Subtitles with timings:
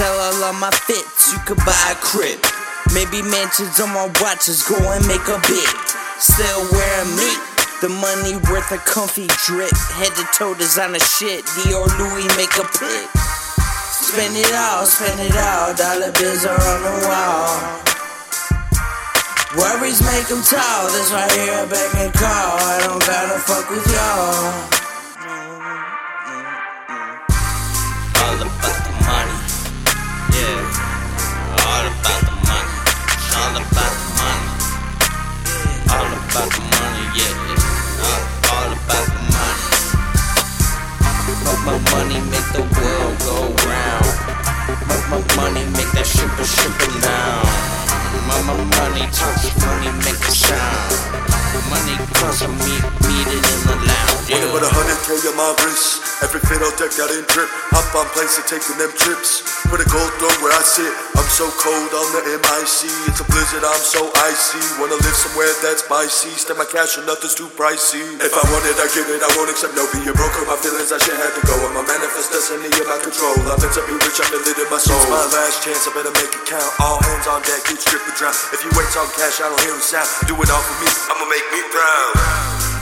[0.00, 2.40] all of my fits, you could buy a crib.
[2.92, 5.72] Maybe mansions on my watches, go and make a bid.
[6.18, 7.30] Still wearing me.
[7.80, 9.72] The money worth a comfy drip.
[9.96, 11.44] Head to toe designer shit.
[11.44, 13.08] Dior Louis make a pick.
[13.88, 15.74] Spend it all, spend it all.
[15.74, 17.86] Dollar bills are on the wall.
[19.56, 20.88] Worries make them tall.
[20.92, 22.58] This right here, back and call.
[22.60, 24.85] I don't gotta fuck with y'all.
[36.46, 37.34] About the money, yeah.
[38.54, 39.66] All, about the money.
[41.42, 43.36] But my money make the world go
[43.66, 44.06] round.
[44.86, 47.46] But my money make that shipper shipper down.
[48.28, 50.94] My, my money talks money make a sound.
[51.70, 54.30] Money cause I meet, it in the lounge.
[54.30, 54.75] Yeah.
[55.06, 56.02] A hundred my wrist.
[56.18, 57.46] Every fit all decked out in drip.
[57.70, 59.46] Hop on planes and taking them trips.
[59.70, 60.90] Put a gold throne where I sit.
[61.14, 62.90] I'm so cold on the MIC.
[63.06, 64.58] It's a blizzard, I'm so icy.
[64.82, 66.34] Wanna live somewhere that's spicy.
[66.34, 68.02] Step my cash and nothing's too pricey.
[68.18, 69.22] If I want it, I get it.
[69.22, 70.34] I won't accept no being broke.
[70.50, 71.54] My feelings, I should have to go.
[71.54, 73.38] I'm a manifest destiny in my control.
[73.46, 74.98] I've been to be rich, I feel it in my soul.
[74.98, 76.66] It's my last chance, I better make it count.
[76.82, 78.34] All hands on deck, stripped or drown.
[78.50, 80.10] If you wait on cash, I don't hear a sound.
[80.26, 82.75] Do it all for me, I'ma make me proud.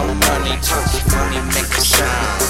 [0.00, 2.40] My money talks money make a sound.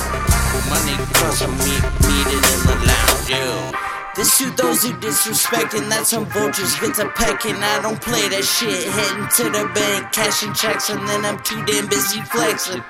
[0.71, 3.29] Money I meet, meet it in the lounge.
[3.29, 4.13] Yeah.
[4.15, 7.57] This to those who disrespecting, that's some vultures get to pecking.
[7.57, 8.87] I don't play that shit.
[8.87, 12.85] Heading to the bank, cashing checks, and then I'm too damn busy flexing.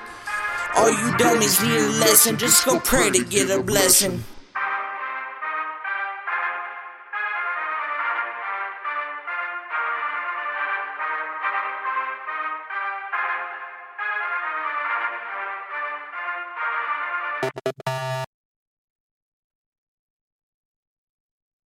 [0.75, 4.23] All you dummies need a lesson, just go pray to get a blessing.